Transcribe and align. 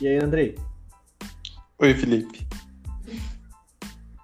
E 0.00 0.06
aí, 0.06 0.22
Andrei? 0.22 0.56
Oi, 1.80 1.94
Felipe. 1.94 2.46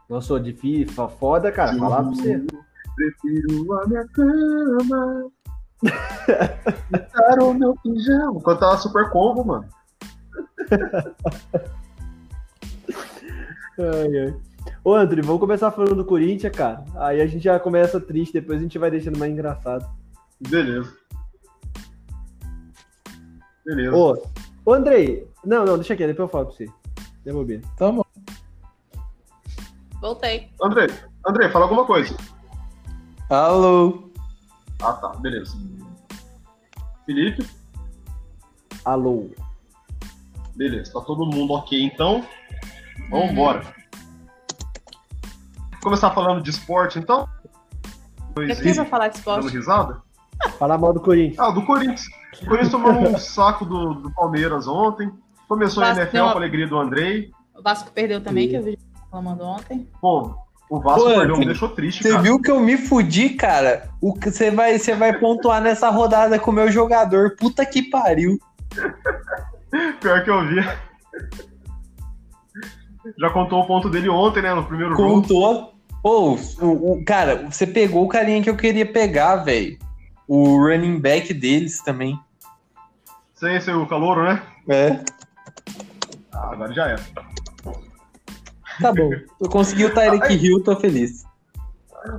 Nossa, 0.09 0.39
de 0.39 0.53
FIFA, 0.53 1.09
foda, 1.09 1.51
cara. 1.51 1.77
Falar 1.77 2.03
pra 2.03 2.11
você. 2.11 2.47
Prefiro 2.95 3.73
a 3.81 3.87
minha 3.89 4.07
cama. 4.09 5.31
Botar 6.91 7.43
o 7.43 7.55
meu 7.55 7.75
pijama. 7.83 8.41
Cantar 8.43 8.77
Super 8.79 9.11
Combo, 9.11 9.45
mano. 9.45 9.69
Ai, 13.77 14.19
ai. 14.19 14.35
Ô, 14.85 14.95
André, 14.95 15.21
vamos 15.21 15.41
começar 15.41 15.69
falando 15.73 15.97
do 15.97 16.05
Corinthians, 16.05 16.55
cara. 16.55 16.85
Aí 16.95 17.21
a 17.21 17.27
gente 17.27 17.43
já 17.43 17.59
começa 17.59 18.01
triste, 18.01 18.35
depois 18.35 18.61
a 18.61 18.63
gente 18.63 18.79
vai 18.79 18.89
deixando 18.89 19.19
mais 19.19 19.33
engraçado. 19.33 19.85
Beleza. 20.49 20.97
Beleza. 23.67 23.97
Ô, 23.97 24.23
ô 24.65 24.73
Andrei, 24.75 25.29
não, 25.45 25.65
não, 25.65 25.77
deixa 25.77 25.95
aqui, 25.95 26.07
depois 26.07 26.27
eu 26.27 26.33
falo 26.33 26.47
pra 26.47 26.55
você. 26.55 26.67
Devolver. 27.25 27.63
Tá 27.77 27.91
bom. 27.91 28.05
Voltei. 30.01 30.51
André, 30.63 30.87
André, 31.27 31.49
fala 31.51 31.65
alguma 31.65 31.87
coisa. 31.87 32.15
Alô. 33.31 34.11
Ah, 34.83 34.93
tá. 34.93 35.09
Beleza. 35.21 35.57
Felipe? 37.07 37.49
Alô. 38.85 39.31
Beleza. 40.55 40.93
Tá 40.93 41.01
todo 41.01 41.25
mundo 41.25 41.55
ok, 41.55 41.83
então. 41.83 42.27
Vamos 43.11 43.31
embora. 43.31 43.75
Começar 45.83 46.11
falando 46.11 46.43
de 46.43 46.51
esporte, 46.51 46.99
então? 46.99 47.27
Pois 48.35 48.59
e- 48.61 48.85
falar 48.85 49.09
de 49.09 49.21
dando 49.23 49.39
esporte. 49.41 49.57
risada? 49.57 50.03
Fala 50.59 50.77
mal 50.79 50.93
do 50.93 51.01
Corinthians. 51.01 51.39
Ah, 51.39 51.51
do 51.51 51.63
Corinthians. 51.65 52.07
O 52.43 52.47
Corinthians 52.47 52.71
tomou 52.71 52.93
um 52.93 53.17
saco 53.19 53.65
do, 53.65 53.95
do 53.95 54.11
Palmeiras 54.13 54.67
ontem. 54.67 55.11
Começou 55.49 55.83
a 55.85 55.91
NFL 55.91 56.19
com 56.19 56.25
a 56.25 56.31
alegria 56.33 56.67
do 56.67 56.79
Andrei. 56.79 57.31
O 57.55 57.63
Vasco 57.63 57.91
perdeu 57.93 58.21
também, 58.21 58.49
que 58.49 58.55
eu 58.57 58.63
vi 58.63 58.79
reclamando 59.05 59.45
ontem. 59.45 59.89
Pô, 60.01 60.35
o 60.69 60.81
Vasco 60.81 61.05
Pô, 61.05 61.15
perdeu, 61.15 61.37
me 61.37 61.47
deixou 61.47 61.69
triste, 61.69 62.03
Você 62.03 62.19
viu 62.19 62.41
que 62.41 62.51
eu 62.51 62.59
me 62.61 62.77
fudi, 62.77 63.31
cara? 63.31 63.89
O 64.01 64.13
que 64.15 64.31
você 64.31 64.51
vai, 64.51 64.79
você 64.79 64.95
vai 64.95 65.19
pontuar 65.19 65.61
nessa 65.63 65.91
rodada 65.91 66.39
com 66.39 66.51
o 66.51 66.55
meu 66.55 66.71
jogador. 66.71 67.37
Puta 67.39 67.65
que 67.65 67.83
pariu. 67.83 68.39
Pior 70.01 70.25
que 70.25 70.31
eu 70.31 70.47
vi. 70.49 70.61
Já 73.19 73.31
contou 73.31 73.61
o 73.61 73.67
ponto 73.67 73.91
dele 73.91 74.09
ontem, 74.09 74.43
né? 74.43 74.55
No 74.55 74.65
primeiro 74.65 74.97
jogo. 74.97 75.03
Contou. 75.23 75.75
Pô, 76.03 76.37
o, 76.61 76.93
o- 76.93 77.05
cara, 77.05 77.51
você 77.51 77.67
pegou 77.67 78.05
o 78.05 78.09
carinha 78.09 78.43
que 78.43 78.51
eu 78.51 78.57
queria 78.57 78.85
pegar, 78.91 79.37
velho. 79.37 79.79
O 80.27 80.57
running 80.59 81.01
back 81.01 81.33
deles 81.35 81.83
também. 81.83 82.19
Sem 83.35 83.61
ser 83.61 83.75
o 83.75 83.87
calouro, 83.87 84.23
né? 84.23 84.43
É. 84.69 85.05
Ah, 86.33 86.51
agora 86.53 86.73
já 86.73 86.89
era. 86.89 87.03
Tá 88.81 88.93
bom. 88.93 89.11
Eu 89.41 89.49
consegui 89.49 89.85
o 89.85 89.95
Tyreek 89.95 90.35
Hill, 90.35 90.63
tô 90.63 90.77
feliz. 90.77 91.25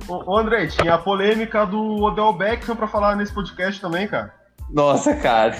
Ô, 0.08 0.36
André, 0.36 0.66
tinha 0.66 0.94
a 0.94 0.98
polêmica 0.98 1.64
do 1.64 2.02
Odell 2.02 2.32
Beckham 2.32 2.74
pra 2.74 2.88
falar 2.88 3.14
nesse 3.16 3.32
podcast 3.32 3.80
também, 3.80 4.08
cara. 4.08 4.34
Nossa, 4.70 5.14
cara. 5.14 5.56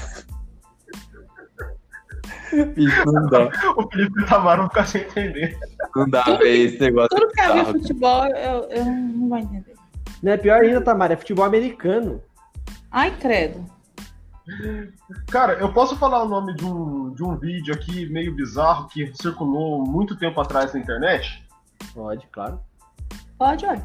Bicho, 2.75 3.05
não 3.07 3.27
dá. 3.29 3.51
O 3.77 3.89
Felipe 3.89 4.27
Tamaro 4.27 4.63
vai 4.63 4.69
ficar 4.69 4.87
sem 4.87 5.03
entender. 5.03 5.59
Não 5.95 6.09
dá, 6.09 6.23
velho, 6.23 6.47
esse 6.47 6.81
negócio. 6.81 7.09
Tudo 7.11 7.29
que 7.29 7.41
eu 7.41 7.47
vi 7.47 7.53
bizarro. 7.53 7.79
futebol, 7.79 8.27
eu, 8.27 8.63
eu 8.71 8.85
não 8.85 9.29
vou 9.29 9.39
entender. 9.39 9.75
Não 10.23 10.33
é 10.33 10.37
pior 10.37 10.63
ainda, 10.63 10.81
Tamara, 10.81 11.13
é 11.13 11.17
futebol 11.17 11.45
americano. 11.45 12.23
Ai, 12.97 13.11
credo. 13.11 13.63
Cara, 15.31 15.53
eu 15.59 15.71
posso 15.71 15.95
falar 15.99 16.23
o 16.23 16.29
nome 16.29 16.55
de 16.55 16.65
um, 16.65 17.13
de 17.13 17.23
um 17.23 17.37
vídeo 17.37 17.75
aqui 17.75 18.09
meio 18.09 18.35
bizarro 18.35 18.89
que 18.89 19.13
circulou 19.15 19.85
muito 19.85 20.17
tempo 20.17 20.41
atrás 20.41 20.73
na 20.73 20.81
internet? 20.81 21.47
Pode, 21.93 22.27
claro. 22.29 22.59
Pode, 23.39 23.67
olha. 23.67 23.85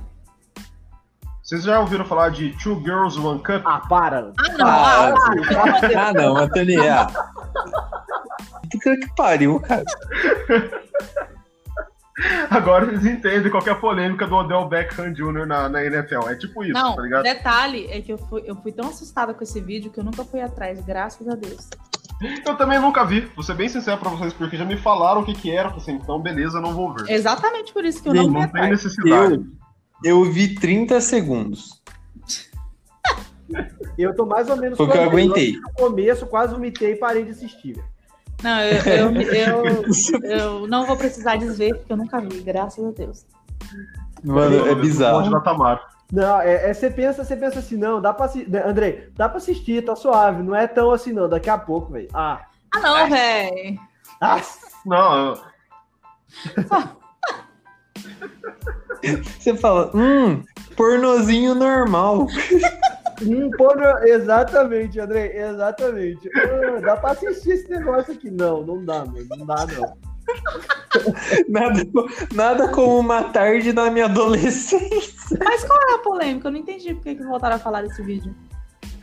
Vocês 1.43 1.63
já 1.63 1.81
ouviram 1.81 2.05
falar 2.05 2.29
de 2.29 2.51
Two 2.63 2.79
Girls, 2.85 3.19
One 3.19 3.43
Cup? 3.43 3.61
Ah, 3.65 3.81
para. 3.81 4.31
Ah, 4.39 4.57
não. 4.57 4.65
Ah, 4.65 5.13
Ah. 5.13 6.07
Ah, 6.07 6.13
não, 6.13 6.37
Antônio. 6.37 6.81
Ah. 6.89 7.07
Que 8.71 9.13
pariu, 9.17 9.59
cara. 9.59 9.83
Agora 12.49 12.85
eles 12.85 13.05
entendem 13.05 13.49
qual 13.51 13.63
que 13.63 13.69
é 13.69 13.73
a 13.73 13.75
polêmica 13.75 14.27
do 14.27 14.35
Odell 14.35 14.67
Beckham 14.67 15.11
Jr. 15.13 15.45
na, 15.45 15.67
na 15.69 15.83
NFL. 15.83 16.29
É 16.29 16.35
tipo 16.35 16.63
isso, 16.63 16.73
Não, 16.73 16.95
tá 16.95 17.01
ligado? 17.01 17.23
detalhe 17.23 17.87
é 17.89 18.01
que 18.01 18.13
eu 18.13 18.17
fui, 18.17 18.43
eu 18.45 18.55
fui 18.55 18.71
tão 18.71 18.89
assustada 18.89 19.33
com 19.33 19.43
esse 19.43 19.59
vídeo 19.59 19.91
que 19.91 19.99
eu 19.99 20.03
nunca 20.03 20.23
fui 20.23 20.41
atrás, 20.41 20.79
graças 20.85 21.27
a 21.27 21.35
Deus. 21.35 21.69
Eu 22.45 22.55
também 22.55 22.79
nunca 22.79 23.03
vi, 23.03 23.21
vou 23.35 23.43
ser 23.43 23.55
bem 23.55 23.67
sincero 23.67 23.97
pra 23.97 24.09
vocês, 24.11 24.31
porque 24.33 24.55
já 24.55 24.63
me 24.63 24.77
falaram 24.77 25.21
o 25.21 25.25
que 25.25 25.33
que 25.33 25.49
era, 25.49 25.69
eu 25.69 25.71
falei 25.71 25.81
assim, 25.83 25.93
então 25.95 26.21
beleza, 26.21 26.61
não 26.61 26.73
vou 26.73 26.93
ver. 26.93 27.09
Exatamente 27.09 27.73
por 27.73 27.83
isso 27.83 28.01
que 28.03 28.09
eu 28.09 28.13
Sim, 28.13 28.17
não 28.17 28.25
fui 28.25 28.33
Não 28.33 28.39
tem 28.41 28.61
atrás. 28.61 28.69
necessidade. 28.69 29.33
Eu, 30.03 30.25
eu 30.25 30.31
vi 30.31 30.53
30 30.55 31.01
segundos. 31.01 31.81
Eu 33.97 34.15
tô 34.15 34.25
mais 34.25 34.49
ou 34.49 34.55
menos. 34.55 34.77
Foi 34.77 34.85
o 34.87 34.91
que 34.91 34.97
eu 34.97 35.03
aguentei. 35.03 35.53
No 35.59 35.73
começo, 35.73 36.25
quase 36.25 36.53
vomitei 36.53 36.93
e 36.93 36.95
parei 36.95 37.25
de 37.25 37.31
assistir. 37.31 37.73
velho. 37.73 37.90
Não, 38.43 38.59
eu, 38.61 38.83
eu, 38.83 39.21
eu, 39.21 39.85
eu 40.23 40.67
não 40.67 40.85
vou 40.85 40.97
precisar 40.97 41.37
desver, 41.37 41.75
porque 41.77 41.93
eu 41.93 41.97
nunca 41.97 42.19
vi, 42.21 42.41
graças 42.41 42.83
a 42.83 42.91
Deus. 42.91 43.25
Mano, 44.23 44.67
é 44.67 44.75
bizarro. 44.75 45.29
Não, 46.11 46.41
é, 46.41 46.69
é- 46.69 46.73
você 46.73 46.89
pensa, 46.91 47.23
você 47.23 47.35
pensa 47.37 47.59
assim, 47.59 47.77
não, 47.77 48.01
dá 48.01 48.13
pra 48.13 48.25
assistir. 48.25 48.55
Andrei, 48.57 49.09
dá 49.15 49.29
pra 49.29 49.37
assistir, 49.37 49.83
tá 49.85 49.95
suave. 49.95 50.43
Não 50.43 50.55
é 50.55 50.67
tão 50.67 50.91
assim, 50.91 51.13
não. 51.13 51.29
Daqui 51.29 51.49
a 51.49 51.57
pouco, 51.57 51.91
velho. 51.93 52.09
Ah. 52.13 52.41
Ah, 52.75 52.79
não, 52.79 53.09
véi. 53.09 53.77
ah, 54.19 54.41
Não, 54.85 55.25
eu- 55.27 55.37
Você 59.39 59.55
fala, 59.57 59.89
hum, 59.95 60.43
pornozinho 60.75 61.55
normal. 61.55 62.27
porno- 63.57 63.97
exatamente, 64.03 64.99
Andrei, 64.99 65.31
exatamente. 65.37 66.29
Ah, 66.35 66.79
dá 66.81 66.97
pra 66.97 67.11
assistir 67.11 67.51
esse 67.51 67.69
negócio 67.69 68.13
aqui. 68.13 68.29
Não, 68.31 68.65
não 68.65 68.83
dá, 68.83 69.05
mano. 69.05 69.25
Não 69.37 69.45
dá, 69.45 69.65
não. 69.67 69.93
Nada, 71.49 71.83
nada 72.33 72.67
como 72.69 72.99
uma 72.99 73.23
tarde 73.25 73.73
na 73.73 73.89
minha 73.89 74.05
adolescência. 74.05 75.37
Mas 75.43 75.63
qual 75.63 75.79
é 75.89 75.95
a 75.95 75.97
polêmica? 75.99 76.47
Eu 76.47 76.51
não 76.51 76.59
entendi 76.59 76.93
por 76.93 77.03
que 77.03 77.15
que 77.15 77.23
voltaram 77.23 77.55
a 77.55 77.59
falar 77.59 77.81
desse 77.81 78.01
vídeo. 78.03 78.33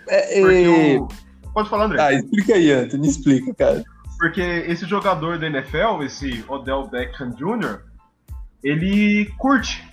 É, 0.06 0.40
é... 0.40 0.98
o... 0.98 1.08
Pode 1.52 1.68
falar, 1.68 1.86
André. 1.86 2.00
Ah, 2.00 2.12
explica 2.14 2.54
aí, 2.54 2.70
Anthony, 2.72 3.08
explica, 3.08 3.54
cara. 3.54 3.84
Porque 4.18 4.40
esse 4.40 4.86
jogador 4.86 5.38
da 5.38 5.46
NFL, 5.48 6.02
esse 6.04 6.44
Odell 6.48 6.86
Beckham 6.88 7.30
Jr., 7.30 7.80
ele 8.62 9.26
curte 9.38 9.86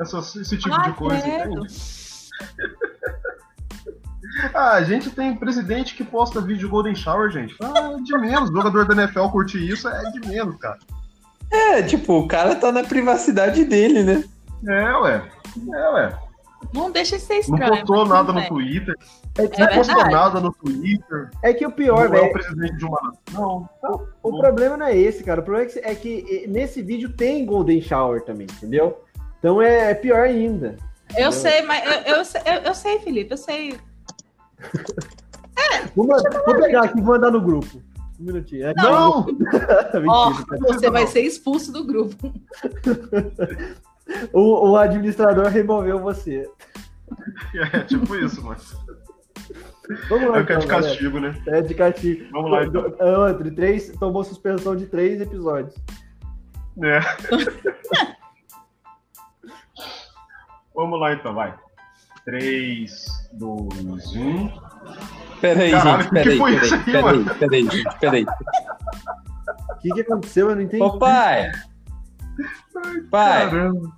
essas- 0.00 0.36
esse 0.36 0.56
tipo 0.58 0.74
Ah, 0.74 0.88
de 0.88 0.92
coisa, 0.96 1.22
credo. 1.22 1.50
entende? 1.52 1.74
Ah, 4.52 4.72
a 4.72 4.82
gente 4.82 5.10
tem 5.10 5.34
presidente 5.36 5.94
que 5.94 6.02
posta 6.04 6.40
vídeo 6.40 6.68
Golden 6.68 6.94
Shower, 6.94 7.30
gente. 7.30 7.54
Ah, 7.62 7.94
de 8.02 8.18
menos. 8.18 8.50
O 8.50 8.52
jogador 8.52 8.86
da 8.86 8.94
NFL 8.94 9.28
curtir 9.28 9.58
isso 9.68 9.88
é 9.88 10.10
de 10.10 10.26
menos, 10.28 10.56
cara. 10.56 10.78
É, 11.50 11.82
tipo, 11.82 12.18
o 12.20 12.26
cara 12.28 12.54
tá 12.56 12.72
na 12.72 12.82
privacidade 12.82 13.64
dele, 13.64 14.02
né? 14.02 14.24
É, 14.66 14.96
ué. 14.98 15.22
É, 15.74 15.88
ué. 15.90 16.18
Não 16.72 16.90
deixa 16.90 17.16
de 17.16 17.22
ser 17.22 17.34
Não 17.34 17.40
estranho. 17.40 17.70
postou 17.86 17.98
mas 18.06 18.08
nada 18.08 18.32
no. 18.32 18.48
Twitter. 18.48 18.94
É 19.36 19.46
que, 19.46 19.60
É 19.62 19.66
não 19.66 19.74
postou 19.74 19.94
verdade. 19.96 20.14
nada 20.14 20.40
no 20.40 20.52
Twitter. 20.52 21.30
é 21.42 21.52
que 21.52 21.66
o 21.66 21.70
pior, 21.70 22.08
não 22.08 22.16
é 22.16 22.18
o 22.18 22.22
velho. 22.22 22.32
presidente 22.32 22.76
de 22.76 22.84
uma 22.86 22.98
nação. 23.28 23.68
O 24.22 24.38
problema 24.40 24.76
não 24.76 24.86
é 24.86 24.96
esse, 24.96 25.22
cara. 25.22 25.40
O 25.40 25.44
problema 25.44 25.68
é 25.70 25.72
que, 25.72 25.78
é 25.80 25.94
que 25.94 26.46
nesse 26.48 26.80
vídeo 26.82 27.10
tem 27.12 27.44
Golden 27.44 27.80
Shower 27.82 28.22
também, 28.22 28.46
entendeu? 28.50 29.04
Então 29.38 29.60
é, 29.60 29.90
é 29.90 29.94
pior 29.94 30.22
ainda. 30.22 30.76
Eu 31.10 31.28
Entendeu? 31.28 31.32
sei, 31.32 31.62
mas 31.62 31.84
eu, 31.84 32.16
eu, 32.16 32.24
sei- 32.24 32.42
eu, 32.46 32.54
eu 32.62 32.74
sei, 32.74 32.98
Felipe, 33.00 33.30
eu 33.32 33.36
sei. 33.36 33.78
Vou, 35.94 36.06
mandar- 36.06 36.42
vou 36.44 36.54
pegar 36.56 36.84
aqui 36.84 36.98
e 36.98 37.02
vou 37.02 37.14
mandar 37.14 37.30
no 37.30 37.40
grupo. 37.40 37.80
Um 38.20 38.24
minutinho. 38.24 38.66
É, 38.68 38.74
Não! 38.76 39.24
Mentira, 39.26 40.06
Ó, 40.08 40.32
cara. 40.32 40.58
você 40.60 40.90
vai 40.90 41.06
ser 41.06 41.20
expulso 41.22 41.72
do 41.72 41.84
grupo. 41.84 42.32
o, 44.32 44.70
o 44.70 44.76
administrador 44.76 45.46
removeu 45.48 45.98
você. 45.98 46.48
É 47.72 47.80
tipo 47.80 48.14
isso, 48.16 48.42
mano. 48.42 48.60
Vamos 50.08 50.30
lá, 50.30 50.38
É 50.38 50.42
o 50.42 50.46
que 50.46 50.52
é 50.52 50.56
de 50.56 50.64
então, 50.64 50.68
galera. 50.68 50.88
castigo, 50.88 51.20
né? 51.20 51.42
É 51.48 51.60
de 51.60 51.74
castigo. 51.74 52.24
Vamos 52.32 52.50
lá, 52.50 52.64
então. 52.64 52.94
André, 53.00 53.50
três, 53.50 53.90
tomou 53.98 54.24
suspensão 54.24 54.74
de 54.74 54.86
três 54.86 55.20
episódios. 55.20 55.74
É. 56.82 57.00
Vamos 60.74 60.98
lá 61.00 61.12
então, 61.12 61.34
vai. 61.34 61.54
3, 62.24 63.30
2, 63.32 64.16
1. 64.16 64.50
Peraí, 65.40 65.70
Caralho, 65.72 66.02
gente, 66.02 66.06
o 66.06 66.08
que 66.08 66.14
peraí, 66.14 66.38
foi 66.38 66.52
peraí, 66.52 66.64
isso 66.64 66.74
aí, 66.74 66.84
peraí, 66.84 67.02
mano? 67.02 67.34
peraí, 67.34 67.62
gente, 67.70 67.98
peraí. 68.00 68.24
O 68.24 69.78
que, 69.80 69.90
que 69.90 70.00
aconteceu? 70.00 70.50
Eu 70.50 70.56
não 70.56 70.62
entendi. 70.62 70.82
Ô, 70.82 70.98
pai! 70.98 71.52
Pai, 73.10 73.50
Caramba. 73.50 73.92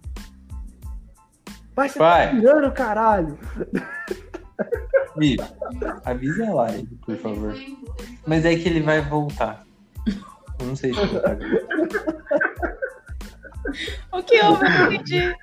Pai, 1.75 1.89
você 1.89 1.99
pai. 1.99 2.31
tá 2.31 2.37
tirando, 2.37 2.73
caralho. 2.73 3.39
Vitor, 5.17 5.47
avisa 6.05 6.53
lá 6.53 6.73
ele, 6.73 6.89
por 7.05 7.17
favor. 7.19 7.55
Mas 8.27 8.45
é 8.45 8.57
que 8.57 8.69
ele 8.69 8.81
vai 8.81 9.01
voltar. 9.03 9.65
Eu 10.59 10.67
não 10.67 10.77
sei 10.77 10.93
se 10.93 11.01
eu 11.01 11.09
pago. 11.23 11.43
O 14.13 14.23
que 14.23 14.41
houve? 14.45 14.65
Eu 14.65 14.71
não 14.71 14.93
entendi. 14.93 15.37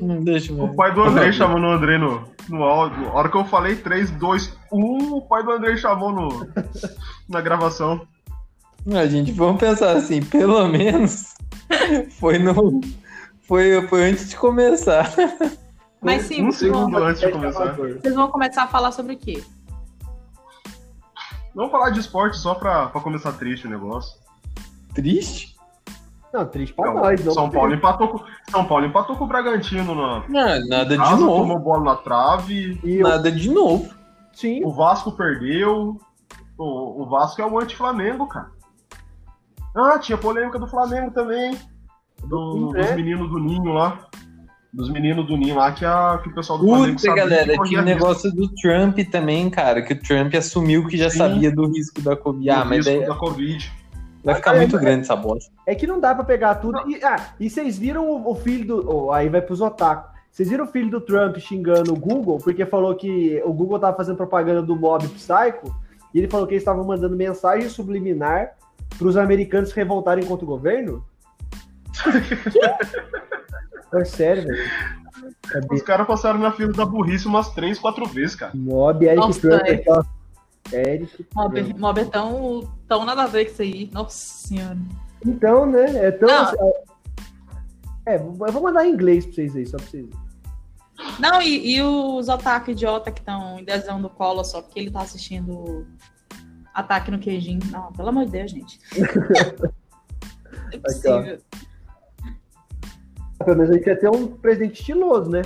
Não 0.00 0.22
deixa, 0.22 0.52
O 0.52 0.74
pai 0.74 0.92
do 0.92 1.02
Andrei 1.02 1.32
chamando 1.32 1.64
o 1.64 1.70
Andrei 1.70 1.98
no, 1.98 2.24
no 2.48 2.62
áudio. 2.62 3.08
A 3.08 3.12
hora 3.12 3.28
que 3.28 3.36
eu 3.36 3.44
falei 3.44 3.76
3, 3.76 4.10
2, 4.12 4.56
1, 4.72 5.14
o 5.14 5.22
pai 5.22 5.44
do 5.44 5.52
Andrei 5.52 5.76
chamou 5.76 6.12
no, 6.12 6.46
na 7.28 7.40
gravação. 7.40 8.06
A 8.92 9.06
gente, 9.06 9.30
vamos 9.30 9.60
pensar 9.60 9.96
assim, 9.96 10.20
pelo 10.22 10.66
menos 10.66 11.34
foi 12.18 12.38
no. 12.38 12.80
Foi, 13.42 13.86
foi 13.88 14.10
antes 14.10 14.28
de 14.28 14.36
começar. 14.36 15.12
Mas 16.00 16.22
sim, 16.22 16.42
um 16.42 16.50
vocês 16.50 16.70
vão, 16.70 16.86
segundo 16.86 17.04
antes 17.04 17.20
de 17.20 17.30
começar. 17.30 17.72
vocês 17.74 18.14
vão 18.14 18.28
começar 18.28 18.62
a 18.64 18.66
falar 18.66 18.90
sobre 18.90 19.14
o 19.14 19.16
quê? 19.16 19.42
Vamos 21.54 21.70
falar 21.70 21.90
de 21.90 22.00
esporte 22.00 22.38
só 22.38 22.54
pra, 22.54 22.86
pra 22.88 23.00
começar 23.00 23.32
triste 23.32 23.66
o 23.66 23.70
negócio. 23.70 24.18
Triste? 24.94 25.51
Não, 26.32 26.46
triste 26.46 26.74
pra 26.74 26.86
Não, 26.92 27.00
nós. 27.02 27.24
Não 27.24 27.32
São, 27.34 27.50
Paulo 27.50 27.74
empatou 27.74 28.08
com, 28.08 28.24
São 28.50 28.64
Paulo 28.64 28.86
empatou 28.86 29.16
com 29.16 29.24
o 29.24 29.26
Bragantino 29.28 29.94
na 29.94 30.24
Não, 30.28 30.66
nada 30.68 30.96
de 30.96 30.96
casa, 30.96 31.16
novo. 31.16 31.36
tomou 31.42 31.58
bola 31.58 31.84
na 31.84 31.96
trave. 31.96 32.80
E 32.82 32.96
eu, 32.96 33.08
Nada 33.08 33.30
de 33.30 33.50
novo. 33.50 33.90
sim, 34.32 34.64
O 34.64 34.70
Vasco 34.72 35.12
perdeu. 35.12 35.98
O, 36.58 37.02
o 37.02 37.06
Vasco 37.08 37.42
é 37.42 37.46
o 37.46 37.58
anti-Flamengo, 37.58 38.26
cara. 38.26 38.50
Ah, 39.74 39.98
tinha 39.98 40.16
polêmica 40.18 40.58
do 40.58 40.66
Flamengo 40.66 41.10
também. 41.10 41.56
Do- 42.24 42.72
É. 42.76 42.82
Dos 42.82 42.96
meninos 42.96 43.30
do 43.30 43.38
Ninho 43.38 43.72
lá. 43.72 43.98
Dos 44.72 44.88
meninos 44.90 45.26
do 45.26 45.36
Ninho 45.36 45.56
lá 45.56 45.72
que, 45.72 45.84
a, 45.84 46.18
que 46.22 46.30
o 46.30 46.34
pessoal 46.34 46.58
do 46.58 46.66
Flamengo 46.66 46.96
Puta, 46.96 47.08
sabia 47.08 47.24
galera, 47.24 47.58
tinha 47.64 47.80
o 47.80 47.84
negócio 47.84 48.32
do 48.32 48.48
Trump 48.54 48.98
também, 49.10 49.50
cara, 49.50 49.82
que 49.82 49.92
o 49.92 50.00
Trump 50.00 50.34
assumiu 50.34 50.86
que 50.86 50.96
já 50.96 51.10
Sim. 51.10 51.18
sabia 51.18 51.50
do 51.54 51.66
risco 51.68 52.00
da 52.00 52.16
Covid. 52.16 52.48
Ah, 52.50 52.62
do 52.62 52.68
mas 52.70 52.78
risco 52.86 52.98
daí 53.00 53.06
da 53.08 53.14
Covid. 53.14 53.72
Vai 54.22 54.34
ficar 54.36 54.54
muito 54.54 54.78
grande 54.78 55.02
essa 55.02 55.16
bosta. 55.16 55.52
é 55.66 55.74
que 55.74 55.86
não 55.86 56.00
dá 56.00 56.14
pra 56.14 56.24
pegar 56.24 56.56
tudo. 56.56 56.78
E, 56.88 57.02
ah, 57.04 57.34
e 57.38 57.48
vocês 57.50 57.78
viram 57.78 58.08
o, 58.08 58.30
o 58.30 58.34
filho 58.34 58.66
do. 58.66 59.06
oh, 59.06 59.12
aí 59.12 59.28
vai 59.28 59.40
pros 59.40 59.60
otaku. 59.60 60.12
Vocês 60.30 60.48
viram 60.48 60.64
o 60.64 60.68
filho 60.68 60.90
do 60.90 61.00
Trump 61.00 61.36
xingando 61.38 61.92
o 61.92 61.98
Google 61.98 62.38
porque 62.38 62.64
falou 62.64 62.94
que 62.94 63.42
o 63.44 63.52
Google 63.52 63.78
tava 63.78 63.96
fazendo 63.96 64.16
propaganda 64.16 64.62
do 64.62 64.74
Mob 64.74 65.06
Psycho 65.08 65.74
e 66.14 66.18
ele 66.18 66.28
falou 66.28 66.46
que 66.46 66.54
eles 66.54 66.62
estavam 66.62 66.84
mandando 66.84 67.14
mensagem 67.14 67.68
subliminar 67.68 68.54
pros 68.98 69.16
americanos 69.16 69.70
se 69.70 69.76
revoltarem 69.76 70.24
contra 70.24 70.44
o 70.44 70.48
governo? 70.48 71.04
É 73.94 74.04
sério, 74.06 74.44
velho. 74.44 74.70
Cadê? 75.42 75.74
Os 75.74 75.82
caras 75.82 76.06
passaram 76.06 76.38
na 76.38 76.50
fila 76.52 76.72
da 76.72 76.86
burrice 76.86 77.26
umas 77.26 77.50
3, 77.50 77.78
4 77.78 78.06
vezes, 78.06 78.34
cara. 78.34 78.52
Mob, 78.54 79.04
Eric 79.04 79.20
Nossa, 79.20 79.40
Trump, 79.40 79.66
é. 79.66 79.84
Aqui. 80.66 80.76
Eric 80.76 81.26
Mob, 81.34 81.74
mob 81.78 82.00
é 82.00 82.04
tão, 82.04 82.72
tão 82.88 83.04
nada 83.04 83.22
a 83.24 83.26
ver 83.26 83.46
com 83.46 83.52
isso 83.52 83.62
aí. 83.62 83.90
Nossa 83.92 84.48
senhora. 84.48 84.78
Então, 85.24 85.66
né? 85.66 86.06
É 86.06 86.10
tão. 86.10 86.28
Não. 86.28 86.72
É, 88.06 88.16
eu 88.16 88.32
vou 88.32 88.62
mandar 88.62 88.86
em 88.86 88.92
inglês 88.92 89.24
pra 89.24 89.34
vocês 89.34 89.56
aí, 89.56 89.66
só 89.66 89.76
pra 89.76 89.86
vocês. 89.86 90.06
Não, 91.18 91.40
e, 91.40 91.76
e 91.76 91.82
os 91.82 92.28
otaku 92.28 92.70
idiota 92.70 93.10
que 93.10 93.20
estão 93.20 93.58
em 93.58 93.64
desenho 93.64 94.00
do 94.00 94.10
colo 94.10 94.44
só 94.44 94.62
porque 94.62 94.78
ele 94.78 94.90
tá 94.90 95.00
assistindo 95.00 95.86
Ataque 96.74 97.10
no 97.10 97.18
Queijinho. 97.18 97.60
Não, 97.70 97.92
pelo 97.92 98.08
amor 98.08 98.24
de 98.26 98.32
Deus, 98.32 98.50
gente. 98.50 98.80
é 100.72 100.78
possível. 100.78 101.38
Pelo 103.44 103.56
menos 103.56 103.70
a 103.70 103.74
gente 103.74 103.86
ia 103.86 103.98
ter 103.98 104.10
um 104.10 104.26
presidente 104.26 104.80
estiloso, 104.80 105.30
né? 105.30 105.42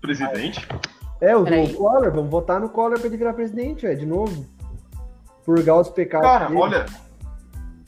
Presidente. 0.00 0.66
É, 1.22 1.36
o, 1.36 1.42
o 1.44 1.74
Collor, 1.74 2.10
vamos 2.12 2.30
votar 2.30 2.60
no 2.60 2.68
Collor 2.68 2.98
pra 2.98 3.06
ele 3.06 3.16
virar 3.16 3.32
presidente, 3.32 3.82
velho, 3.86 3.98
de 4.00 4.06
novo. 4.06 4.44
Purgar 5.44 5.78
os 5.78 5.88
pecados. 5.88 6.26
Cara, 6.26 6.46
dele. 6.46 6.60
olha. 6.60 6.86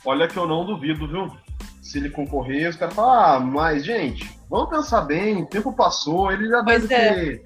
Olha 0.06 0.28
que 0.28 0.36
eu 0.36 0.46
não 0.46 0.64
duvido, 0.64 1.08
viu? 1.08 1.28
Se 1.82 1.98
ele 1.98 2.10
concorrer, 2.10 2.68
os 2.68 2.76
caras 2.76 2.94
falam, 2.94 3.12
ah, 3.12 3.40
mas, 3.40 3.84
gente, 3.84 4.38
vamos 4.48 4.70
pensar 4.70 5.00
bem, 5.02 5.42
o 5.42 5.46
tempo 5.46 5.72
passou, 5.72 6.30
ele 6.30 6.48
já 6.48 6.62
Pois 6.62 6.86
deve 6.86 6.94
é. 6.94 7.14
ter 7.14 7.44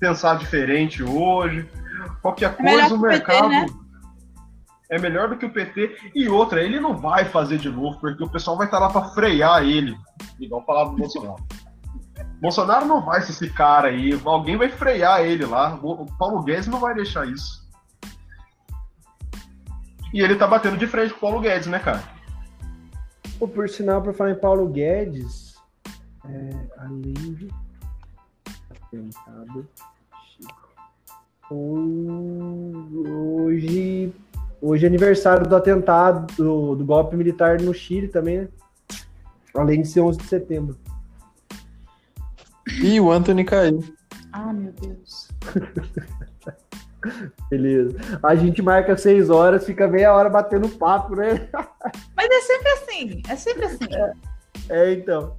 pensar 0.00 0.38
diferente 0.38 1.02
hoje. 1.02 1.68
Qualquer 2.22 2.56
É 2.58 2.62
melhor 2.62 2.88
coisa, 2.88 2.94
o 2.94 2.98
que 3.00 3.06
o 3.06 3.08
PT, 3.08 3.32
mercado. 3.32 3.48
né? 3.48 3.66
É 4.90 4.98
melhor 4.98 5.28
do 5.28 5.36
que 5.36 5.46
o 5.46 5.52
PT. 5.52 5.96
E 6.14 6.28
outra, 6.28 6.62
ele 6.62 6.80
não 6.80 6.96
vai 6.96 7.24
fazer 7.24 7.58
de 7.58 7.68
novo, 7.70 8.00
porque 8.00 8.24
o 8.24 8.28
pessoal 8.28 8.56
vai 8.56 8.66
estar 8.66 8.78
lá 8.78 8.88
pra 8.88 9.02
frear 9.10 9.62
ele. 9.62 9.96
Igual 10.40 10.64
falava 10.64 10.90
do 10.90 10.96
Bolsonaro. 10.96 11.36
Bolsonaro 12.40 12.86
não 12.86 13.04
vai 13.04 13.20
ser 13.22 13.32
esse 13.32 13.50
cara 13.50 13.88
aí. 13.88 14.18
Alguém 14.24 14.56
vai 14.56 14.68
frear 14.68 15.22
ele 15.22 15.44
lá. 15.44 15.74
O 15.82 16.06
Paulo 16.18 16.42
Guedes 16.42 16.68
não 16.68 16.78
vai 16.78 16.94
deixar 16.94 17.26
isso. 17.26 17.66
E 20.12 20.20
ele 20.20 20.36
tá 20.36 20.46
batendo 20.46 20.76
de 20.76 20.86
frente 20.86 21.12
com 21.12 21.18
o 21.18 21.20
Paulo 21.20 21.40
Guedes, 21.40 21.66
né, 21.66 21.78
cara? 21.78 22.02
Pô, 23.38 23.46
por 23.46 23.68
sinal, 23.68 24.00
pra 24.02 24.12
falar 24.12 24.30
em 24.30 24.38
Paulo 24.38 24.66
Guedes, 24.68 25.54
é, 26.24 26.50
além 26.78 27.12
de 27.12 27.48
atentado, 28.70 29.68
Chico. 30.24 30.68
hoje, 33.40 34.12
hoje 34.60 34.84
é 34.84 34.88
aniversário 34.88 35.46
do 35.46 35.54
atentado, 35.54 36.34
do, 36.34 36.74
do 36.74 36.84
golpe 36.84 37.14
militar 37.16 37.60
no 37.60 37.72
Chile 37.74 38.08
também, 38.08 38.38
né? 38.38 38.48
Além 39.54 39.82
de 39.82 39.88
ser 39.88 40.00
11 40.00 40.18
de 40.18 40.24
setembro. 40.24 40.76
Ih, 42.82 43.00
o 43.00 43.10
Anthony 43.10 43.44
caiu. 43.44 43.82
Ah, 44.32 44.52
meu 44.52 44.72
Deus. 44.72 45.28
Beleza. 47.50 47.96
A 48.22 48.34
gente 48.34 48.60
marca 48.60 48.96
6 48.96 49.30
horas, 49.30 49.64
fica 49.64 49.88
meia 49.88 50.12
hora 50.14 50.28
batendo 50.28 50.68
papo, 50.68 51.14
né? 51.16 51.48
Mas 52.16 52.28
é 52.30 52.40
sempre 52.42 52.68
assim. 52.70 53.22
É 53.28 53.36
sempre 53.36 53.64
assim. 53.64 53.84
É, 54.68 54.92
então. 54.92 55.36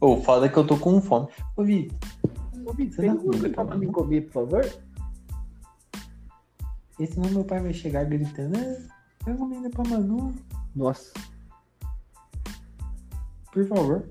Ô, 0.00 0.16
foda 0.22 0.48
que 0.48 0.56
eu 0.56 0.66
tô 0.66 0.76
com 0.76 1.00
fome. 1.00 1.28
Ô, 1.56 1.64
Vi, 1.64 1.90
Ô, 2.66 2.72
Vitor, 2.72 2.94
Você 2.94 3.00
tem 3.02 3.10
não 3.10 3.16
alguma 3.16 3.32
coisa 3.32 3.54
come, 3.54 3.68
pra 3.68 3.76
me 3.78 3.86
não? 3.86 3.92
comer, 3.92 4.20
por 4.22 4.32
favor? 4.32 4.64
e 7.00 7.06
senão 7.08 7.28
meu 7.30 7.44
pai 7.44 7.60
vai 7.60 7.72
chegar 7.74 8.04
gritando, 8.04 8.56
ah, 8.56 8.94
pega 9.24 9.36
comida 9.36 9.68
pra 9.68 9.82
Manu, 9.90 10.32
Nossa. 10.76 11.12
por 13.52 13.66
favor. 13.66 14.08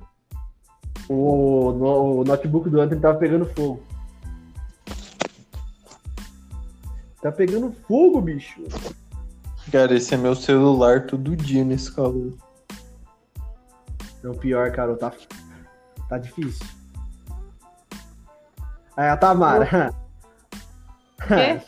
O, 1.09 1.71
no- 1.73 2.19
o 2.19 2.23
notebook 2.23 2.69
do 2.69 2.79
Anthony 2.79 3.01
tava 3.01 3.17
pegando 3.17 3.45
fogo. 3.45 3.83
Tá 7.21 7.31
pegando 7.31 7.71
fogo, 7.87 8.21
bicho. 8.21 8.61
Cara, 9.71 9.95
esse 9.95 10.13
é 10.13 10.17
meu 10.17 10.35
celular 10.35 11.05
todo 11.07 11.35
dia 11.35 11.63
nesse 11.63 11.91
calor. 11.93 12.33
É 14.23 14.27
o 14.27 14.33
pior, 14.35 14.71
cara. 14.71 14.95
Tá, 14.95 15.11
tá 16.09 16.17
difícil. 16.17 16.65
Aí 18.95 19.07
a 19.09 19.17
Tamara. 19.17 19.93
Quê? 21.27 21.61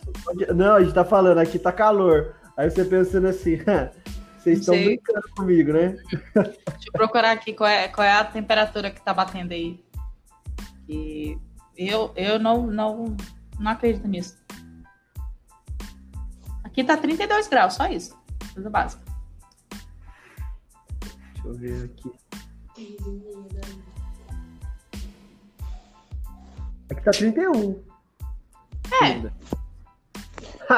Não, 0.53 0.75
a 0.75 0.83
gente 0.83 0.93
tá 0.93 1.05
falando, 1.05 1.37
aqui 1.39 1.57
tá 1.57 1.71
calor. 1.71 2.35
Aí 2.57 2.69
você 2.69 2.83
pensando 2.83 3.27
assim, 3.27 3.57
vocês 4.45 4.59
estão 4.59 4.75
brincando 4.75 5.27
comigo, 5.35 5.73
né? 5.73 5.97
Deixa 6.35 6.87
eu 6.87 6.91
procurar 6.93 7.31
aqui 7.31 7.51
qual 7.51 7.67
é, 7.67 7.87
qual 7.87 8.05
é 8.05 8.11
a 8.11 8.23
temperatura 8.23 8.91
que 8.91 9.01
tá 9.01 9.11
batendo 9.11 9.53
aí. 9.53 9.83
E 10.87 11.35
eu, 11.75 12.13
eu 12.15 12.37
não, 12.37 12.67
não, 12.67 13.17
não 13.59 13.71
acredito 13.71 14.07
nisso. 14.07 14.37
Aqui 16.63 16.83
tá 16.83 16.95
32 16.95 17.47
graus, 17.47 17.73
só 17.73 17.87
isso. 17.87 18.15
Coisa 18.53 18.69
básica. 18.69 19.03
Deixa 21.33 21.47
eu 21.47 21.53
ver 21.55 21.85
aqui. 21.85 22.11
Aqui 26.91 27.03
tá 27.03 27.11
31. 27.11 27.83
É. 29.01 29.13